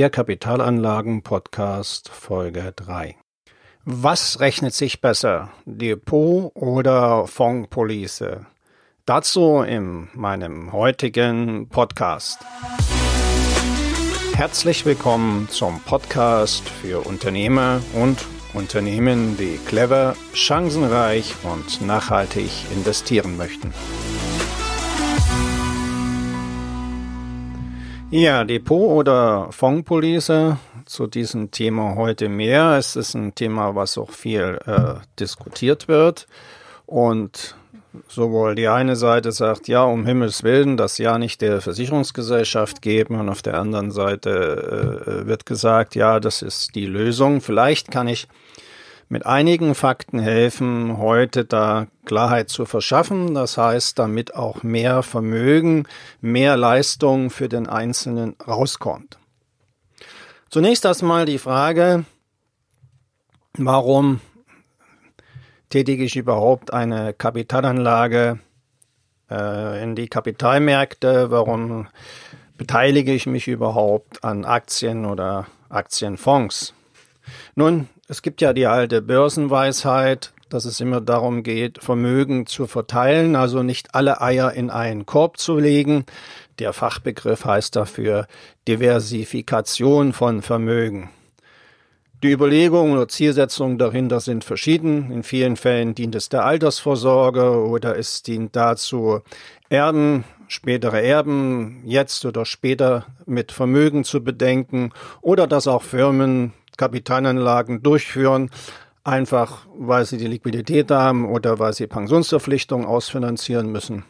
der 0.00 0.08
Kapitalanlagen-Podcast 0.08 2.08
Folge 2.08 2.72
3. 2.74 3.16
Was 3.84 4.40
rechnet 4.40 4.72
sich 4.72 5.02
besser, 5.02 5.50
Depot 5.66 6.52
oder 6.54 7.26
Fondspolice? 7.26 8.46
Dazu 9.04 9.60
in 9.60 10.08
meinem 10.14 10.72
heutigen 10.72 11.68
Podcast. 11.68 12.38
Herzlich 14.32 14.86
willkommen 14.86 15.50
zum 15.50 15.82
Podcast 15.82 16.66
für 16.66 17.06
Unternehmer 17.06 17.82
und 17.92 18.24
Unternehmen, 18.54 19.36
die 19.36 19.58
clever, 19.66 20.16
chancenreich 20.32 21.34
und 21.42 21.86
nachhaltig 21.86 22.50
investieren 22.72 23.36
möchten. 23.36 23.74
Ja, 28.12 28.42
Depot 28.42 28.90
oder 28.90 29.52
Fondspolice, 29.52 30.58
zu 30.84 31.06
diesem 31.06 31.52
Thema 31.52 31.94
heute 31.94 32.28
mehr. 32.28 32.76
Es 32.76 32.96
ist 32.96 33.14
ein 33.14 33.36
Thema, 33.36 33.76
was 33.76 33.96
auch 33.98 34.10
viel 34.10 34.58
äh, 34.66 34.94
diskutiert 35.20 35.86
wird. 35.86 36.26
Und 36.86 37.54
sowohl 38.08 38.56
die 38.56 38.66
eine 38.66 38.96
Seite 38.96 39.30
sagt, 39.30 39.68
ja, 39.68 39.84
um 39.84 40.06
Himmels 40.06 40.42
Willen, 40.42 40.76
das 40.76 40.98
ja 40.98 41.18
nicht 41.18 41.40
der 41.40 41.60
Versicherungsgesellschaft 41.60 42.82
geben. 42.82 43.20
Und 43.20 43.28
auf 43.28 43.42
der 43.42 43.60
anderen 43.60 43.92
Seite 43.92 45.22
äh, 45.22 45.26
wird 45.28 45.46
gesagt, 45.46 45.94
ja, 45.94 46.18
das 46.18 46.42
ist 46.42 46.74
die 46.74 46.86
Lösung. 46.86 47.40
Vielleicht 47.40 47.92
kann 47.92 48.08
ich 48.08 48.26
mit 49.10 49.26
einigen 49.26 49.74
Fakten 49.74 50.20
helfen, 50.20 50.96
heute 50.96 51.44
da 51.44 51.88
Klarheit 52.04 52.48
zu 52.48 52.64
verschaffen. 52.64 53.34
Das 53.34 53.58
heißt, 53.58 53.98
damit 53.98 54.36
auch 54.36 54.62
mehr 54.62 55.02
Vermögen, 55.02 55.86
mehr 56.20 56.56
Leistung 56.56 57.28
für 57.28 57.48
den 57.48 57.68
Einzelnen 57.68 58.36
rauskommt. 58.46 59.18
Zunächst 60.48 60.84
erstmal 60.84 61.26
die 61.26 61.38
Frage, 61.38 62.04
warum 63.54 64.20
tätige 65.70 66.04
ich 66.04 66.16
überhaupt 66.16 66.72
eine 66.72 67.12
Kapitalanlage 67.12 68.38
äh, 69.28 69.82
in 69.82 69.96
die 69.96 70.06
Kapitalmärkte? 70.08 71.32
Warum 71.32 71.88
beteilige 72.56 73.12
ich 73.12 73.26
mich 73.26 73.48
überhaupt 73.48 74.22
an 74.22 74.44
Aktien 74.44 75.04
oder 75.04 75.48
Aktienfonds? 75.68 76.74
Nun, 77.56 77.88
es 78.10 78.22
gibt 78.22 78.40
ja 78.40 78.52
die 78.52 78.66
alte 78.66 79.02
Börsenweisheit, 79.02 80.32
dass 80.48 80.64
es 80.64 80.80
immer 80.80 81.00
darum 81.00 81.44
geht, 81.44 81.80
Vermögen 81.80 82.44
zu 82.44 82.66
verteilen, 82.66 83.36
also 83.36 83.62
nicht 83.62 83.94
alle 83.94 84.20
Eier 84.20 84.52
in 84.52 84.68
einen 84.68 85.06
Korb 85.06 85.38
zu 85.38 85.56
legen. 85.56 86.04
Der 86.58 86.72
Fachbegriff 86.72 87.44
heißt 87.44 87.76
dafür 87.76 88.26
Diversifikation 88.66 90.12
von 90.12 90.42
Vermögen. 90.42 91.10
Die 92.22 92.32
Überlegungen 92.32 92.92
oder 92.92 93.08
Zielsetzungen 93.08 93.78
dahinter 93.78 94.20
sind 94.20 94.44
verschieden. 94.44 95.10
In 95.10 95.22
vielen 95.22 95.56
Fällen 95.56 95.94
dient 95.94 96.14
es 96.14 96.28
der 96.28 96.44
Altersvorsorge 96.44 97.66
oder 97.66 97.96
es 97.96 98.22
dient 98.22 98.54
dazu, 98.54 99.20
Erben, 99.70 100.24
spätere 100.46 101.02
Erben 101.02 101.80
jetzt 101.86 102.26
oder 102.26 102.44
später 102.44 103.06
mit 103.24 103.52
Vermögen 103.52 104.04
zu 104.04 104.22
bedenken 104.22 104.92
oder 105.22 105.46
dass 105.46 105.66
auch 105.66 105.82
Firmen 105.82 106.52
Kapitalanlagen 106.76 107.82
durchführen, 107.82 108.50
einfach 109.02 109.66
weil 109.78 110.04
sie 110.04 110.18
die 110.18 110.26
Liquidität 110.26 110.90
haben 110.90 111.26
oder 111.26 111.58
weil 111.58 111.72
sie 111.72 111.86
Pensionsverpflichtungen 111.86 112.86
ausfinanzieren 112.86 113.72
müssen. 113.72 114.04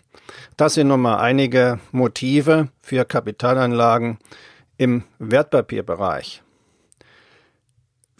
Das 0.56 0.74
sind 0.74 0.88
nun 0.88 1.00
mal 1.00 1.18
einige 1.18 1.78
Motive 1.92 2.70
für 2.82 3.04
Kapitalanlagen 3.04 4.18
im 4.78 5.04
Wertpapierbereich. 5.20 6.42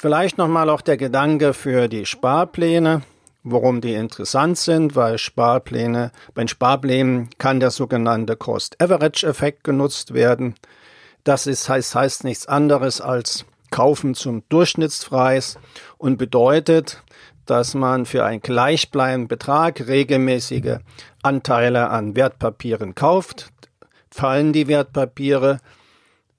Vielleicht 0.00 0.38
nochmal 0.38 0.70
auch 0.70 0.80
der 0.80 0.96
Gedanke 0.96 1.52
für 1.52 1.86
die 1.86 2.06
Sparpläne, 2.06 3.02
warum 3.42 3.82
die 3.82 3.92
interessant 3.92 4.56
sind, 4.56 4.96
weil 4.96 5.18
Sparpläne, 5.18 6.10
bei 6.32 6.46
Sparplänen 6.46 7.28
kann 7.36 7.60
der 7.60 7.70
sogenannte 7.70 8.34
Cost-Average-Effekt 8.34 9.62
genutzt 9.62 10.14
werden. 10.14 10.54
Das 11.22 11.46
ist, 11.46 11.68
heißt, 11.68 11.94
heißt 11.94 12.24
nichts 12.24 12.46
anderes 12.46 13.02
als 13.02 13.44
kaufen 13.70 14.14
zum 14.14 14.42
Durchschnittspreis 14.48 15.58
und 15.98 16.16
bedeutet, 16.16 17.02
dass 17.44 17.74
man 17.74 18.06
für 18.06 18.24
einen 18.24 18.40
gleichbleibenden 18.40 19.28
Betrag 19.28 19.86
regelmäßige 19.86 20.78
Anteile 21.22 21.90
an 21.90 22.16
Wertpapieren 22.16 22.94
kauft. 22.94 23.50
Fallen 24.10 24.54
die 24.54 24.66
Wertpapiere, 24.66 25.58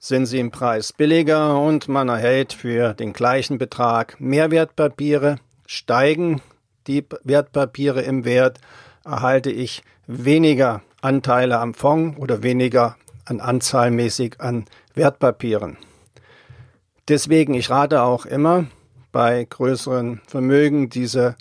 sind 0.03 0.25
sie 0.25 0.39
im 0.39 0.49
Preis 0.49 0.93
billiger 0.93 1.61
und 1.61 1.87
man 1.87 2.09
erhält 2.09 2.53
für 2.53 2.95
den 2.95 3.13
gleichen 3.13 3.59
Betrag 3.59 4.19
mehr 4.19 4.49
Wertpapiere. 4.49 5.37
Steigen 5.67 6.41
die 6.87 7.05
Wertpapiere 7.23 8.01
im 8.01 8.25
Wert, 8.25 8.59
erhalte 9.05 9.51
ich 9.51 9.83
weniger 10.07 10.81
Anteile 11.01 11.59
am 11.59 11.75
Fonds 11.75 12.17
oder 12.17 12.41
weniger 12.41 12.97
an 13.25 13.39
anzahlmäßig 13.39 14.41
an 14.41 14.65
Wertpapieren. 14.95 15.77
Deswegen, 17.07 17.53
ich 17.53 17.69
rate 17.69 18.01
auch 18.01 18.25
immer 18.25 18.65
bei 19.11 19.45
größeren 19.47 20.21
Vermögen 20.25 20.89
diese 20.89 21.35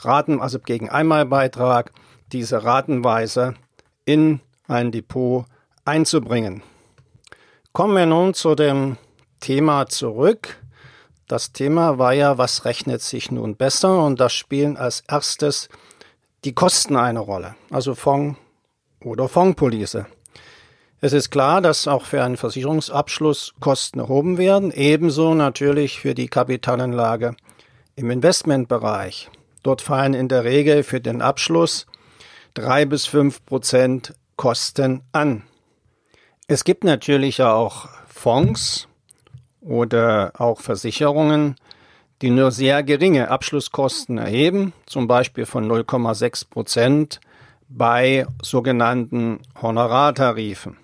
Raten, 0.00 0.40
also 0.40 0.58
gegen 0.58 0.88
Einmalbeitrag, 0.88 1.92
diese 2.32 2.64
Ratenweise 2.64 3.54
in 4.06 4.40
ein 4.68 4.90
Depot 4.90 5.44
einzubringen. 5.84 6.62
Kommen 7.76 7.94
wir 7.94 8.06
nun 8.06 8.32
zu 8.32 8.54
dem 8.54 8.96
Thema 9.38 9.84
zurück. 9.84 10.56
Das 11.28 11.52
Thema 11.52 11.98
war 11.98 12.14
ja, 12.14 12.38
was 12.38 12.64
rechnet 12.64 13.02
sich 13.02 13.30
nun 13.30 13.54
besser? 13.54 14.02
Und 14.02 14.18
da 14.18 14.30
spielen 14.30 14.78
als 14.78 15.04
erstes 15.06 15.68
die 16.46 16.54
Kosten 16.54 16.96
eine 16.96 17.20
Rolle, 17.20 17.54
also 17.68 17.94
Fonds 17.94 18.38
oder 19.04 19.28
Fondspolice. 19.28 20.06
Es 21.02 21.12
ist 21.12 21.28
klar, 21.28 21.60
dass 21.60 21.86
auch 21.86 22.06
für 22.06 22.24
einen 22.24 22.38
Versicherungsabschluss 22.38 23.52
Kosten 23.60 23.98
erhoben 23.98 24.38
werden, 24.38 24.72
ebenso 24.72 25.34
natürlich 25.34 26.00
für 26.00 26.14
die 26.14 26.28
Kapitalanlage 26.28 27.36
im 27.94 28.10
Investmentbereich. 28.10 29.28
Dort 29.62 29.82
fallen 29.82 30.14
in 30.14 30.28
der 30.28 30.44
Regel 30.44 30.82
für 30.82 31.02
den 31.02 31.20
Abschluss 31.20 31.84
drei 32.54 32.86
bis 32.86 33.04
fünf 33.04 33.44
Prozent 33.44 34.14
Kosten 34.36 35.02
an. 35.12 35.42
Es 36.48 36.62
gibt 36.62 36.84
natürlich 36.84 37.42
auch 37.42 37.88
Fonds 38.06 38.86
oder 39.60 40.30
auch 40.38 40.60
Versicherungen, 40.60 41.56
die 42.22 42.30
nur 42.30 42.52
sehr 42.52 42.84
geringe 42.84 43.32
Abschlusskosten 43.32 44.16
erheben, 44.18 44.72
zum 44.86 45.08
Beispiel 45.08 45.44
von 45.44 45.68
0,6 45.68 46.48
Prozent 46.48 47.20
bei 47.68 48.28
sogenannten 48.42 49.40
Honorartarifen. 49.60 50.76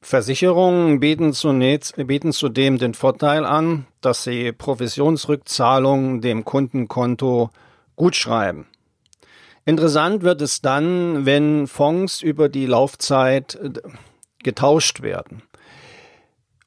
Versicherungen 0.00 0.98
bieten, 0.98 1.34
zunächst, 1.34 1.96
bieten 2.06 2.32
zudem 2.32 2.78
den 2.78 2.94
Vorteil 2.94 3.44
an, 3.44 3.86
dass 4.00 4.24
sie 4.24 4.50
Provisionsrückzahlungen 4.52 6.22
dem 6.22 6.46
Kundenkonto 6.46 7.50
gutschreiben. 7.96 8.66
Interessant 9.66 10.22
wird 10.22 10.40
es 10.40 10.62
dann, 10.62 11.26
wenn 11.26 11.66
Fonds 11.66 12.22
über 12.22 12.48
die 12.48 12.64
Laufzeit 12.64 13.58
getauscht 14.42 15.02
werden. 15.02 15.42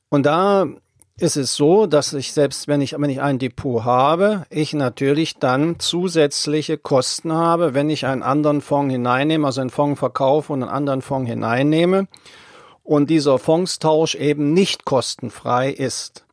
Und 0.10 0.26
da 0.26 0.68
ist 1.18 1.38
es 1.38 1.56
so, 1.56 1.86
dass 1.86 2.14
ich 2.14 2.34
selbst 2.34 2.68
wenn 2.68 2.82
ich, 2.82 2.96
wenn 2.98 3.10
ich 3.10 3.22
ein 3.22 3.40
Depot 3.40 3.84
habe, 3.84 4.46
ich 4.50 4.74
natürlich 4.74 5.38
dann 5.38 5.80
zusätzliche 5.80 6.78
Kosten 6.78 7.34
habe, 7.34 7.74
wenn 7.74 7.90
ich 7.90 8.06
einen 8.06 8.24
anderen 8.24 8.62
Fonds 8.62 8.92
hineinnehme, 8.92 9.46
also 9.46 9.62
einen 9.62 9.70
Fonds 9.70 10.00
verkaufe 10.00 10.54
und 10.54 10.64
einen 10.64 10.72
anderen 10.72 11.02
Fonds 11.02 11.30
hineinnehme 11.30 12.08
und 12.84 13.10
dieser 13.10 13.38
Fondstausch 13.40 14.16
eben 14.16 14.54
nicht 14.54 14.86
kostenfrei 14.86 15.70
ist. 15.70 16.26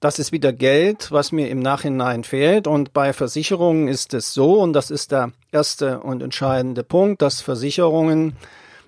Das 0.00 0.18
ist 0.18 0.30
wieder 0.30 0.52
Geld, 0.52 1.10
was 1.10 1.32
mir 1.32 1.48
im 1.48 1.58
Nachhinein 1.58 2.22
fehlt. 2.22 2.66
Und 2.66 2.92
bei 2.92 3.12
Versicherungen 3.12 3.88
ist 3.88 4.14
es 4.14 4.34
so, 4.34 4.60
und 4.60 4.72
das 4.72 4.90
ist 4.90 5.10
der 5.10 5.32
erste 5.52 6.00
und 6.00 6.22
entscheidende 6.22 6.84
Punkt, 6.84 7.22
dass 7.22 7.40
Versicherungen 7.40 8.36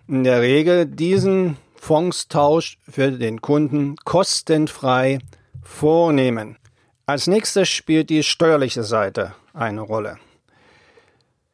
in 0.07 0.25
der 0.25 0.43
Regel 0.43 0.87
diesen 0.87 1.57
Fondstausch 1.81 2.79
für 2.89 3.13
den 3.13 3.41
Kunden 3.41 3.97
kostenfrei 4.05 5.19
vornehmen. 5.63 6.57
Als 7.07 7.27
nächstes 7.27 7.69
spielt 7.69 8.11
die 8.11 8.23
steuerliche 8.23 8.83
Seite 8.83 9.35
eine 9.55 9.81
Rolle. 9.81 10.19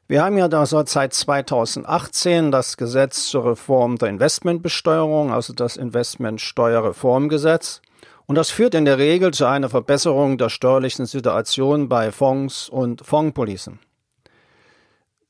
Wir 0.07 0.23
haben 0.23 0.37
ja 0.37 0.49
da 0.49 0.67
seit 0.67 1.15
2018 1.15 2.51
das 2.51 2.77
Gesetz 2.77 3.29
zur 3.29 3.47
Reform 3.47 3.97
der 3.97 4.11
Investmentbesteuerung, 4.11 5.33
also 5.33 5.53
das 5.53 5.77
Investmentsteuerreformgesetz. 5.77 7.81
Und 8.27 8.37
das 8.37 8.51
führt 8.51 8.75
in 8.75 8.85
der 8.85 8.99
Regel 8.99 9.33
zu 9.33 9.47
einer 9.47 9.69
Verbesserung 9.69 10.39
der 10.39 10.51
steuerlichen 10.51 11.07
Situation 11.07 11.89
bei 11.89 12.13
Fonds 12.13 12.69
und 12.69 13.05
Fondspolicen. 13.05 13.81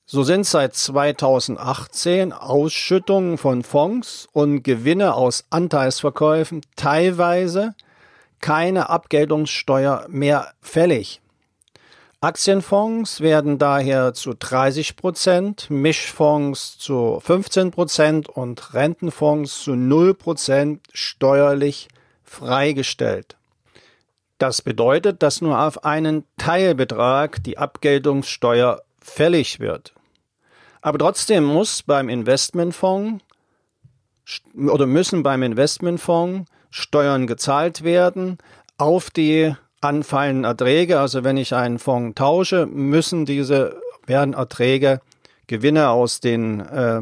So 0.07 0.23
sind 0.23 0.45
seit 0.45 0.75
2018 0.75 2.35
Ausschüttungen 2.35 3.39
von 3.39 3.63
Fonds 3.63 4.29
und 4.33 4.63
Gewinne 4.63 5.15
aus 5.15 5.45
Anteilsverkäufen 5.49 6.61
teilweise 6.77 7.75
keine 8.41 8.91
Abgeltungssteuer 8.91 10.05
mehr 10.11 10.53
fällig. 10.61 11.23
Aktienfonds 12.21 13.23
werden 13.23 13.59
daher 13.59 14.13
zu 14.13 14.35
30 14.39 14.97
Prozent, 14.97 15.71
Mischfonds 15.71 16.79
zu 16.79 17.19
15 17.23 17.71
Prozent 17.71 18.29
und 18.29 18.75
Rentenfonds 18.75 19.63
zu 19.63 19.75
0 19.75 20.13
Prozent 20.13 20.83
steuerlich 20.93 21.89
freigestellt. 22.23 23.37
Das 24.37 24.61
bedeutet, 24.61 25.23
dass 25.23 25.41
nur 25.41 25.59
auf 25.59 25.85
einen 25.85 26.25
Teilbetrag 26.37 27.43
die 27.43 27.57
Abgeltungssteuer 27.57 28.83
fällig 29.01 29.61
wird. 29.61 29.94
Aber 30.85 30.99
trotzdem 30.99 31.45
muss 31.45 31.83
beim 31.83 32.11
Investmentfonds 32.11 33.25
oder 34.55 34.85
müssen 34.85 35.23
beim 35.23 35.43
Investmentfonds 35.43 36.51
Steuern 36.69 37.27
gezahlt 37.27 37.85
werden 37.85 38.37
auf 38.77 39.09
die 39.09 39.55
anfallenden 39.81 40.45
Erträge. 40.45 41.01
Also 41.01 41.25
wenn 41.25 41.39
ich 41.39 41.55
einen 41.55 41.79
Fonds 41.79 42.17
tausche, 42.17 42.67
müssen 42.67 43.25
diese 43.25 43.81
werden 44.05 44.35
Erträge, 44.35 45.01
Gewinne 45.47 45.89
aus 45.89 46.21
den 46.21 46.61
äh, 46.61 47.01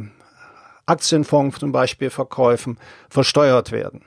Aktienfonds 0.86 1.58
zum 1.58 1.72
Beispiel 1.72 2.10
Verkäufen 2.10 2.78
versteuert 3.10 3.72
werden. 3.72 4.04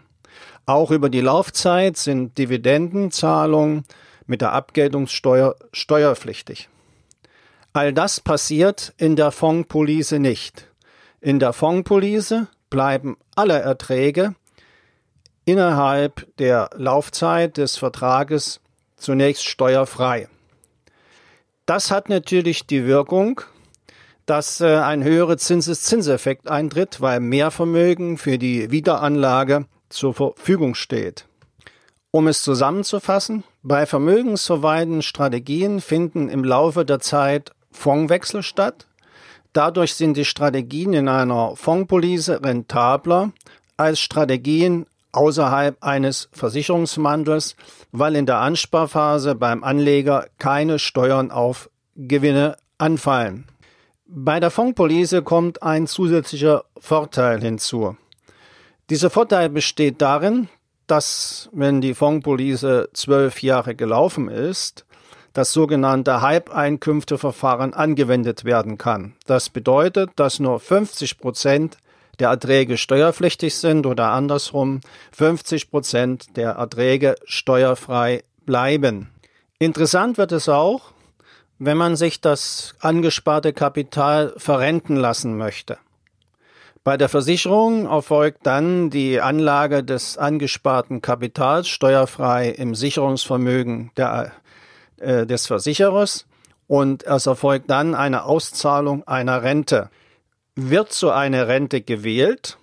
Auch 0.65 0.89
über 0.89 1.09
die 1.09 1.19
Laufzeit 1.19 1.97
sind 1.97 2.37
Dividendenzahlungen 2.37 3.83
mit 4.25 4.39
der 4.39 4.53
Abgeltungssteuer 4.53 5.57
steuerpflichtig. 5.73 6.69
All 7.75 7.91
das 7.91 8.21
passiert 8.21 8.93
in 8.95 9.17
der 9.17 9.31
Fondspolice 9.31 10.17
nicht. 10.17 10.71
In 11.19 11.39
der 11.39 11.51
Fondspolice 11.51 12.47
bleiben 12.69 13.17
alle 13.35 13.59
Erträge 13.59 14.33
innerhalb 15.43 16.25
der 16.37 16.69
Laufzeit 16.77 17.57
des 17.57 17.75
Vertrages 17.75 18.61
zunächst 18.95 19.43
steuerfrei. 19.43 20.29
Das 21.65 21.91
hat 21.91 22.07
natürlich 22.07 22.65
die 22.65 22.85
Wirkung, 22.85 23.41
dass 24.25 24.61
äh, 24.61 24.77
ein 24.77 25.03
höherer 25.03 25.37
Zinseszinseffekt 25.37 26.49
eintritt, 26.49 27.01
weil 27.01 27.19
mehr 27.19 27.51
Vermögen 27.51 28.17
für 28.17 28.37
die 28.37 28.71
Wiederanlage 28.71 29.65
zur 29.89 30.13
Verfügung 30.13 30.75
steht. 30.75 31.25
Um 32.11 32.27
es 32.27 32.41
zusammenzufassen, 32.41 33.43
bei 33.63 33.85
vermögensverwaltenden 33.85 35.01
Strategien 35.01 35.81
finden 35.81 36.29
im 36.29 36.45
Laufe 36.45 36.85
der 36.85 37.01
Zeit 37.01 37.51
Fondswechsel 37.75 38.41
statt. 38.41 38.87
Dadurch 39.53 39.93
sind 39.93 40.17
die 40.17 40.25
Strategien 40.25 40.93
in 40.93 41.07
einer 41.07 41.55
Fondspolice 41.55 42.43
rentabler 42.43 43.31
als 43.77 43.99
Strategien 43.99 44.85
außerhalb 45.11 45.77
eines 45.81 46.29
Versicherungsmantels, 46.33 47.55
weil 47.91 48.15
in 48.15 48.25
der 48.25 48.39
Ansparphase 48.39 49.35
beim 49.35 49.63
Anleger 49.63 50.27
keine 50.37 50.79
Steuern 50.79 51.31
auf 51.31 51.69
Gewinne 51.95 52.57
anfallen. 52.77 53.45
Bei 54.07 54.39
der 54.39 54.51
Fondspolice 54.51 55.21
kommt 55.23 55.63
ein 55.63 55.87
zusätzlicher 55.87 56.65
Vorteil 56.77 57.41
hinzu. 57.41 57.97
Dieser 58.89 59.09
Vorteil 59.09 59.49
besteht 59.49 60.01
darin, 60.01 60.47
dass, 60.85 61.49
wenn 61.53 61.81
die 61.81 61.95
Fondspolice 61.95 62.89
zwölf 62.93 63.41
Jahre 63.41 63.73
gelaufen 63.73 64.29
ist, 64.29 64.85
das 65.35 65.51
sogenannte 65.51 66.21
Halbeinkünfteverfahren 66.21 67.73
angewendet 67.73 68.45
werden 68.45 68.77
kann. 68.77 69.13
Das 69.27 69.49
bedeutet, 69.49 70.11
dass 70.15 70.39
nur 70.39 70.59
50 70.59 71.19
Prozent 71.19 71.77
der 72.19 72.29
Erträge 72.29 72.77
steuerpflichtig 72.77 73.53
sind 73.55 73.85
oder 73.85 74.11
andersrum 74.11 74.79
50 75.11 75.69
Prozent 75.69 76.37
der 76.37 76.51
Erträge 76.51 77.15
steuerfrei 77.25 78.23
bleiben. 78.45 79.09
Interessant 79.59 80.17
wird 80.17 80.31
es 80.31 80.47
auch, 80.47 80.93
wenn 81.59 81.77
man 81.77 81.97
sich 81.97 82.21
das 82.21 82.73
angesparte 82.79 83.51
Kapital 83.51 84.33
verrenten 84.37 84.95
lassen 84.95 85.37
möchte. 85.37 85.77
Bei 86.85 86.95
der 86.95 87.09
Versicherung 87.09 87.87
erfolgt 87.87 88.45
dann 88.45 88.89
die 88.89 89.19
Anlage 89.19 89.83
des 89.83 90.17
angesparten 90.17 91.01
Kapitals 91.01 91.67
steuerfrei 91.67 92.49
im 92.49 92.75
Sicherungsvermögen 92.75 93.91
der, 93.97 94.31
äh, 95.05 95.25
des 95.25 95.47
Versicherers 95.47 96.25
und 96.67 97.03
es 97.03 97.25
erfolgt 97.27 97.69
dann 97.69 97.95
eine 97.95 98.25
Auszahlung 98.25 99.07
einer 99.07 99.43
Rente. 99.43 99.89
Wird 100.55 100.93
so 100.93 101.11
eine 101.11 101.47
Rente 101.47 101.81
gewählt, 101.81 102.57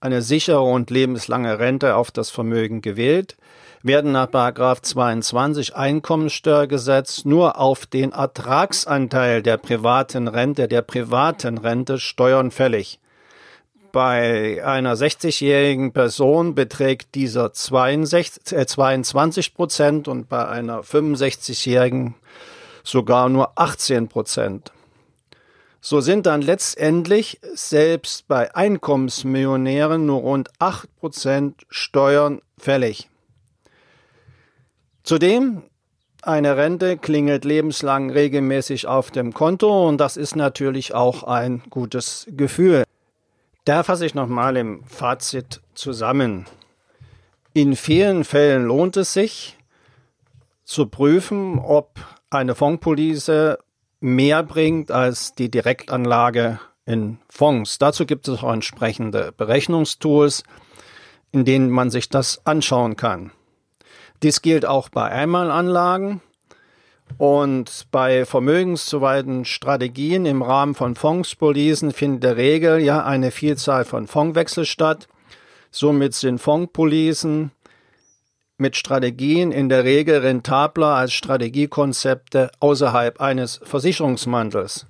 eine 0.00 0.22
sichere 0.22 0.62
und 0.62 0.90
lebenslange 0.90 1.58
Rente 1.58 1.94
auf 1.94 2.10
das 2.10 2.30
Vermögen 2.30 2.82
gewählt, 2.82 3.36
werden 3.82 4.12
nach 4.12 4.28
22 4.28 5.76
Einkommensteuergesetz 5.76 7.24
nur 7.24 7.58
auf 7.58 7.86
den 7.86 8.12
Ertragsanteil 8.12 9.42
der 9.42 9.56
privaten 9.56 10.28
Rente, 10.28 10.68
der 10.68 10.82
privaten 10.82 11.58
Rente 11.58 11.98
Steuern 11.98 12.50
fällig. 12.50 12.98
Bei 13.92 14.64
einer 14.64 14.96
60-jährigen 14.96 15.92
Person 15.92 16.54
beträgt 16.54 17.14
dieser 17.14 17.52
62, 17.52 18.52
äh, 18.56 18.66
22 18.66 19.54
Prozent 19.54 20.08
und 20.08 20.28
bei 20.28 20.46
einer 20.46 20.82
65-jährigen 20.82 22.14
sogar 22.84 23.28
nur 23.28 23.58
18 23.58 24.08
Prozent. 24.08 24.72
So 25.80 26.00
sind 26.00 26.26
dann 26.26 26.42
letztendlich 26.42 27.40
selbst 27.54 28.26
bei 28.28 28.54
Einkommensmillionären 28.54 30.04
nur 30.04 30.20
rund 30.20 30.50
8 30.58 30.94
Prozent 30.96 31.66
Steuern 31.70 32.42
fällig. 32.58 33.08
Zudem 35.02 35.62
eine 36.22 36.56
Rente 36.56 36.98
klingelt 36.98 37.44
lebenslang 37.44 38.10
regelmäßig 38.10 38.86
auf 38.86 39.10
dem 39.10 39.32
Konto 39.32 39.88
und 39.88 39.98
das 39.98 40.16
ist 40.16 40.34
natürlich 40.34 40.94
auch 40.94 41.22
ein 41.22 41.62
gutes 41.70 42.26
Gefühl. 42.30 42.84
Da 43.68 43.82
fasse 43.82 44.06
ich 44.06 44.14
nochmal 44.14 44.56
im 44.56 44.82
Fazit 44.84 45.60
zusammen. 45.74 46.46
In 47.52 47.76
vielen 47.76 48.24
Fällen 48.24 48.64
lohnt 48.64 48.96
es 48.96 49.12
sich 49.12 49.58
zu 50.64 50.86
prüfen, 50.86 51.58
ob 51.58 52.00
eine 52.30 52.54
Fondspolice 52.54 53.58
mehr 54.00 54.42
bringt 54.42 54.90
als 54.90 55.34
die 55.34 55.50
Direktanlage 55.50 56.60
in 56.86 57.18
Fonds. 57.28 57.76
Dazu 57.76 58.06
gibt 58.06 58.26
es 58.26 58.42
auch 58.42 58.50
entsprechende 58.50 59.32
Berechnungstools, 59.36 60.44
in 61.30 61.44
denen 61.44 61.68
man 61.68 61.90
sich 61.90 62.08
das 62.08 62.46
anschauen 62.46 62.96
kann. 62.96 63.32
Dies 64.22 64.40
gilt 64.40 64.64
auch 64.64 64.88
bei 64.88 65.10
Einmalanlagen. 65.10 66.22
Und 67.16 67.86
bei 67.90 68.24
vermögenszuweiten 68.24 69.44
Strategien 69.44 70.26
im 70.26 70.42
Rahmen 70.42 70.74
von 70.74 70.94
Fondspolisen 70.94 71.92
findet 71.92 72.16
in 72.16 72.20
der 72.20 72.36
Regel 72.36 72.78
ja 72.78 73.04
eine 73.04 73.30
Vielzahl 73.30 73.84
von 73.84 74.06
Fondswechsel 74.06 74.66
statt. 74.66 75.08
Somit 75.70 76.14
sind 76.14 76.38
Fondspolisen 76.38 77.50
mit 78.58 78.76
Strategien 78.76 79.52
in 79.52 79.68
der 79.68 79.84
Regel 79.84 80.18
rentabler 80.18 80.88
als 80.88 81.12
Strategiekonzepte 81.12 82.50
außerhalb 82.60 83.20
eines 83.20 83.60
Versicherungsmantels. 83.62 84.86